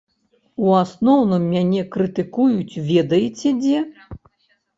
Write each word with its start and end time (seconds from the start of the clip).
У 0.69 0.69
асноўным 0.83 1.45
мяне 1.55 1.83
крытыкуюць 1.97 2.81
ведаеце 2.89 3.53
дзе? 3.61 3.85